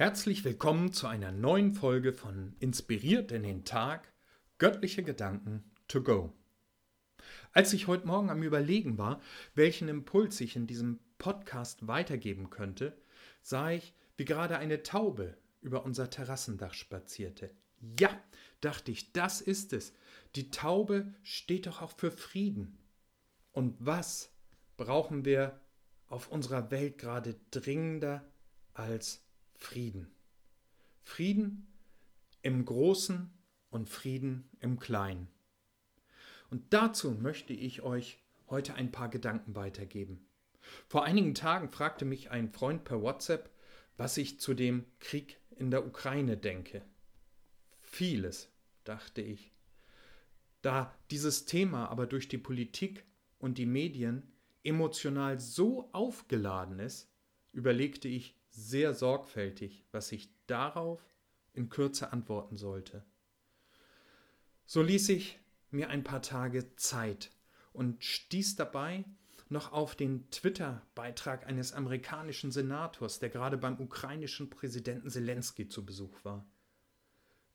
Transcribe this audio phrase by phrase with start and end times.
[0.00, 4.10] Herzlich willkommen zu einer neuen Folge von Inspiriert in den Tag,
[4.56, 6.32] göttliche Gedanken to go.
[7.52, 9.20] Als ich heute Morgen am Überlegen war,
[9.54, 12.96] welchen Impuls ich in diesem Podcast weitergeben könnte,
[13.42, 17.50] sah ich, wie gerade eine Taube über unser Terrassendach spazierte.
[17.98, 18.18] Ja,
[18.62, 19.92] dachte ich, das ist es.
[20.34, 22.78] Die Taube steht doch auch für Frieden.
[23.52, 24.32] Und was
[24.78, 25.60] brauchen wir
[26.06, 28.24] auf unserer Welt gerade dringender
[28.72, 29.29] als Frieden.
[29.60, 31.66] Frieden
[32.42, 33.30] im Großen
[33.70, 35.28] und Frieden im Kleinen.
[36.50, 38.18] Und dazu möchte ich euch
[38.48, 40.26] heute ein paar Gedanken weitergeben.
[40.88, 43.50] Vor einigen Tagen fragte mich ein Freund per WhatsApp,
[43.96, 46.82] was ich zu dem Krieg in der Ukraine denke.
[47.80, 48.50] Vieles,
[48.84, 49.52] dachte ich.
[50.62, 53.04] Da dieses Thema aber durch die Politik
[53.38, 54.32] und die Medien
[54.62, 57.10] emotional so aufgeladen ist,
[57.52, 61.00] überlegte ich sehr sorgfältig, was ich darauf
[61.52, 63.04] in Kürze antworten sollte.
[64.66, 65.38] So ließ ich
[65.70, 67.30] mir ein paar Tage Zeit
[67.72, 69.04] und stieß dabei
[69.48, 76.24] noch auf den Twitter-Beitrag eines amerikanischen Senators, der gerade beim ukrainischen Präsidenten Zelensky zu Besuch
[76.24, 76.46] war.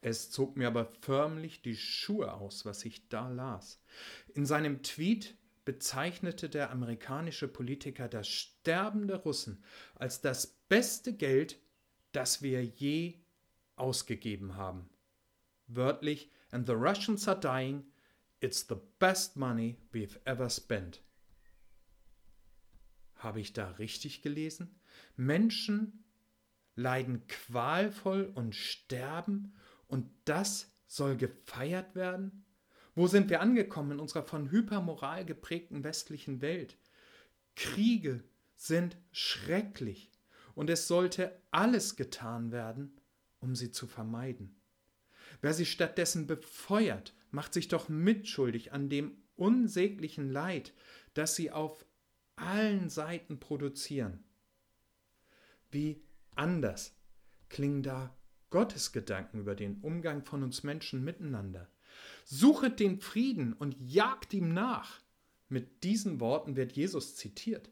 [0.00, 3.80] Es zog mir aber förmlich die Schuhe aus, was ich da las.
[4.34, 5.37] In seinem Tweet
[5.68, 9.62] bezeichnete der amerikanische Politiker das Sterben der Russen
[9.96, 11.60] als das beste Geld,
[12.12, 13.20] das wir je
[13.76, 14.88] ausgegeben haben.
[15.66, 17.84] Wörtlich, and the Russians are dying,
[18.40, 21.02] it's the best money we've ever spent.
[23.16, 24.80] Habe ich da richtig gelesen?
[25.16, 26.02] Menschen
[26.76, 29.52] leiden qualvoll und sterben
[29.86, 32.46] und das soll gefeiert werden?
[32.98, 36.76] Wo sind wir angekommen in unserer von Hypermoral geprägten westlichen Welt?
[37.54, 38.24] Kriege
[38.56, 40.10] sind schrecklich
[40.56, 43.00] und es sollte alles getan werden,
[43.38, 44.60] um sie zu vermeiden.
[45.40, 50.74] Wer sie stattdessen befeuert, macht sich doch mitschuldig an dem unsäglichen Leid,
[51.14, 51.86] das sie auf
[52.34, 54.24] allen Seiten produzieren.
[55.70, 56.02] Wie
[56.34, 56.96] anders
[57.48, 58.12] klingen da
[58.50, 61.68] Gottes Gedanken über den Umgang von uns Menschen miteinander.
[62.24, 65.00] Suchet den Frieden und jagt ihm nach.
[65.48, 67.70] Mit diesen Worten wird Jesus zitiert.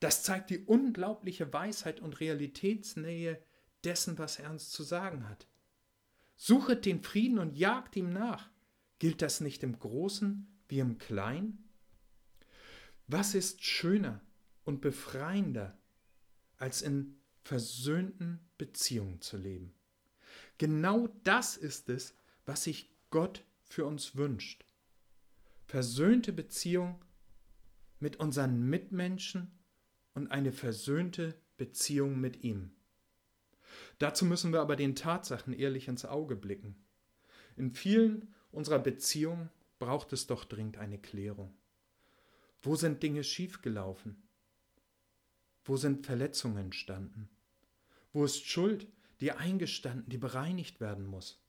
[0.00, 3.42] Das zeigt die unglaubliche Weisheit und Realitätsnähe
[3.84, 5.46] dessen, was er uns zu sagen hat.
[6.36, 8.50] Suchet den Frieden und jagt ihm nach.
[8.98, 11.68] Gilt das nicht im Großen wie im Kleinen?
[13.06, 14.20] Was ist schöner
[14.64, 15.78] und befreiender,
[16.58, 19.74] als in versöhnten Beziehungen zu leben?
[20.58, 24.64] Genau das ist es, was sich Gott für uns wünscht.
[25.64, 27.02] Versöhnte Beziehung
[28.00, 29.50] mit unseren Mitmenschen
[30.14, 32.72] und eine versöhnte Beziehung mit ihm.
[33.98, 36.76] Dazu müssen wir aber den Tatsachen ehrlich ins Auge blicken.
[37.56, 41.54] In vielen unserer Beziehungen braucht es doch dringend eine Klärung.
[42.60, 44.22] Wo sind Dinge schiefgelaufen?
[45.64, 47.28] Wo sind Verletzungen entstanden?
[48.12, 48.86] Wo ist Schuld,
[49.20, 51.40] die eingestanden, die bereinigt werden muss?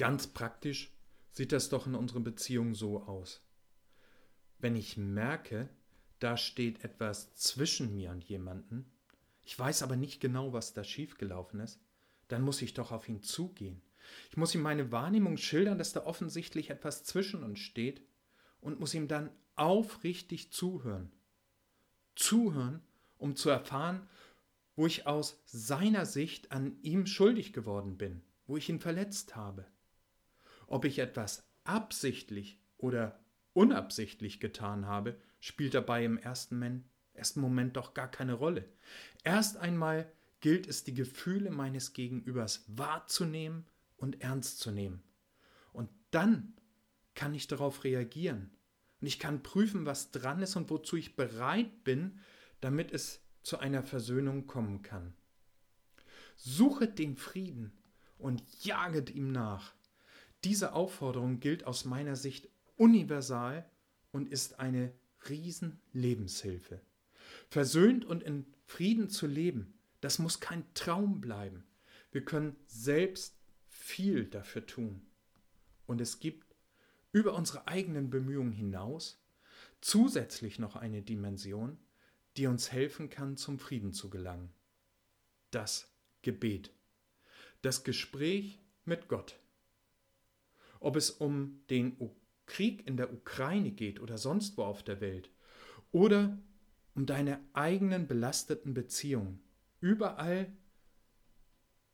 [0.00, 0.90] Ganz praktisch
[1.30, 3.46] sieht das doch in unserer Beziehung so aus.
[4.58, 5.68] Wenn ich merke,
[6.20, 8.90] da steht etwas zwischen mir und jemanden,
[9.42, 11.82] ich weiß aber nicht genau, was da schiefgelaufen ist,
[12.28, 13.82] dann muss ich doch auf ihn zugehen.
[14.30, 18.00] Ich muss ihm meine Wahrnehmung schildern, dass da offensichtlich etwas zwischen uns steht
[18.62, 21.12] und muss ihm dann aufrichtig zuhören.
[22.16, 22.80] Zuhören,
[23.18, 24.08] um zu erfahren,
[24.76, 29.66] wo ich aus seiner Sicht an ihm schuldig geworden bin, wo ich ihn verletzt habe.
[30.70, 33.18] Ob ich etwas absichtlich oder
[33.52, 36.84] unabsichtlich getan habe, spielt dabei im ersten,
[37.34, 38.64] Moment doch gar keine Rolle.
[39.24, 43.66] Erst einmal gilt es, die Gefühle meines Gegenübers wahrzunehmen
[43.96, 45.02] und ernst zu nehmen.
[45.72, 46.54] Und dann
[47.14, 48.52] kann ich darauf reagieren.
[49.00, 52.20] Und ich kann prüfen, was dran ist und wozu ich bereit bin,
[52.60, 55.14] damit es zu einer Versöhnung kommen kann.
[56.36, 57.72] Suchet den Frieden
[58.18, 59.74] und jaget ihm nach.
[60.44, 63.68] Diese Aufforderung gilt aus meiner Sicht universal
[64.10, 64.92] und ist eine
[65.28, 66.80] Riesenlebenshilfe.
[67.48, 71.64] Versöhnt und in Frieden zu leben, das muss kein Traum bleiben.
[72.10, 73.36] Wir können selbst
[73.68, 75.06] viel dafür tun.
[75.86, 76.56] Und es gibt
[77.12, 79.22] über unsere eigenen Bemühungen hinaus
[79.80, 81.78] zusätzlich noch eine Dimension,
[82.36, 84.52] die uns helfen kann, zum Frieden zu gelangen.
[85.50, 86.72] Das Gebet.
[87.62, 89.38] Das Gespräch mit Gott.
[90.80, 91.96] Ob es um den
[92.46, 95.30] Krieg in der Ukraine geht oder sonst wo auf der Welt
[95.92, 96.38] oder
[96.94, 99.40] um deine eigenen belasteten Beziehungen.
[99.80, 100.52] Überall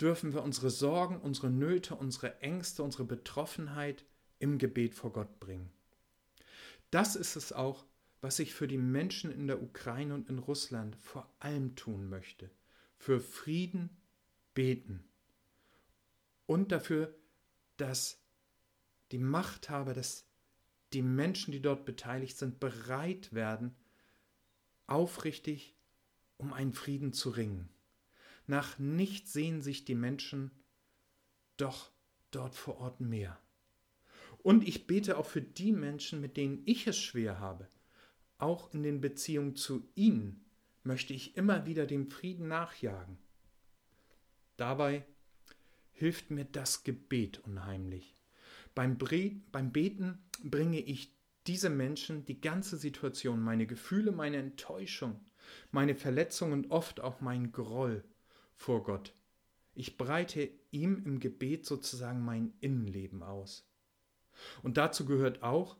[0.00, 4.04] dürfen wir unsere Sorgen, unsere Nöte, unsere Ängste, unsere Betroffenheit
[4.38, 5.70] im Gebet vor Gott bringen.
[6.90, 7.86] Das ist es auch,
[8.20, 12.50] was ich für die Menschen in der Ukraine und in Russland vor allem tun möchte.
[12.98, 13.96] Für Frieden
[14.54, 15.04] beten
[16.46, 17.14] und dafür,
[17.76, 18.19] dass
[19.12, 20.26] die Machthaber, dass
[20.92, 23.74] die Menschen, die dort beteiligt sind, bereit werden,
[24.86, 25.76] aufrichtig
[26.36, 27.68] um einen Frieden zu ringen.
[28.46, 30.50] Nach nichts sehen sich die Menschen
[31.56, 31.92] doch
[32.30, 33.38] dort vor Ort mehr.
[34.42, 37.68] Und ich bete auch für die Menschen, mit denen ich es schwer habe.
[38.38, 40.46] Auch in den Beziehungen zu ihnen
[40.82, 43.18] möchte ich immer wieder dem Frieden nachjagen.
[44.56, 45.04] Dabei
[45.92, 48.19] hilft mir das Gebet unheimlich.
[48.74, 51.14] Beim, Bre beim Beten bringe ich
[51.46, 55.20] diese Menschen, die ganze Situation, meine Gefühle, meine Enttäuschung,
[55.70, 58.04] meine Verletzung und oft auch mein Groll
[58.54, 59.14] vor Gott.
[59.74, 63.66] Ich breite ihm im Gebet sozusagen mein Innenleben aus.
[64.62, 65.76] Und dazu gehört auch,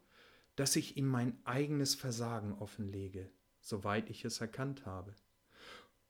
[0.57, 5.15] dass ich ihm mein eigenes Versagen offenlege, soweit ich es erkannt habe.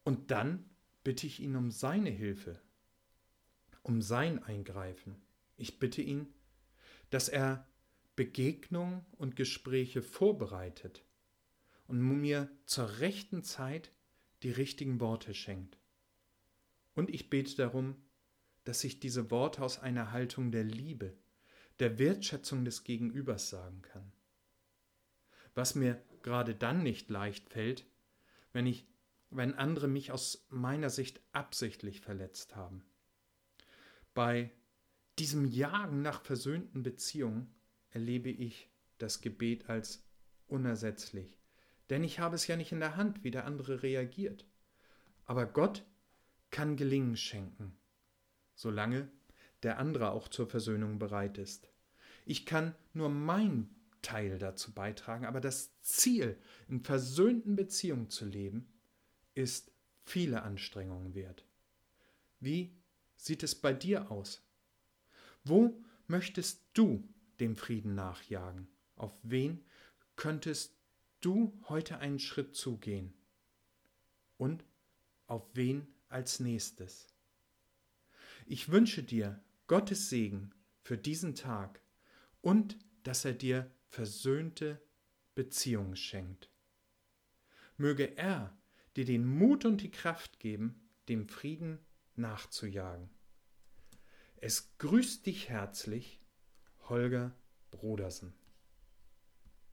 [0.04, 0.64] Und dann
[1.04, 2.60] bitte ich ihn um seine Hilfe,
[3.82, 5.16] um sein Eingreifen.
[5.56, 6.32] Ich bitte ihn,
[7.10, 7.66] dass er
[8.16, 11.04] Begegnungen und Gespräche vorbereitet
[11.86, 13.92] und mir zur rechten Zeit
[14.42, 15.78] die richtigen Worte schenkt.
[16.94, 17.96] Und ich bete darum,
[18.64, 21.16] dass ich diese Worte aus einer Haltung der Liebe,
[21.78, 24.12] der Wertschätzung des Gegenübers sagen kann.
[25.54, 27.86] Was mir gerade dann nicht leicht fällt,
[28.52, 28.86] wenn ich
[29.30, 32.84] wenn andere mich aus meiner Sicht absichtlich verletzt haben.
[34.12, 34.50] Bei
[35.18, 37.54] diesem Jagen nach versöhnten Beziehungen
[37.90, 40.04] erlebe ich das Gebet als
[40.46, 41.38] unersetzlich,
[41.88, 44.46] denn ich habe es ja nicht in der Hand, wie der andere reagiert.
[45.26, 45.84] Aber Gott
[46.50, 47.76] kann Gelingen schenken,
[48.54, 49.10] solange
[49.62, 51.70] der andere auch zur Versöhnung bereit ist.
[52.24, 53.68] Ich kann nur mein
[54.02, 58.72] Teil dazu beitragen, aber das Ziel, in versöhnten Beziehungen zu leben,
[59.34, 59.72] ist
[60.04, 61.44] viele Anstrengungen wert.
[62.40, 62.74] Wie
[63.16, 64.42] sieht es bei dir aus?
[65.44, 67.08] Wo möchtest du
[67.40, 68.68] dem Frieden nachjagen?
[68.96, 69.64] Auf wen
[70.16, 70.76] könntest
[71.20, 73.14] du heute einen Schritt zugehen?
[74.36, 74.64] Und
[75.26, 77.06] auf wen als nächstes.
[78.46, 80.52] Ich wünsche dir Gottes Segen
[80.82, 81.80] für diesen Tag
[82.40, 84.82] und dass er dir versöhnte
[85.34, 86.50] Beziehungen schenkt.
[87.76, 88.56] Möge er
[88.96, 91.78] dir den Mut und die Kraft geben, dem Frieden
[92.16, 93.08] nachzujagen.
[94.42, 96.18] Es grüßt dich herzlich,
[96.88, 97.36] Holger
[97.70, 98.32] Brodersen.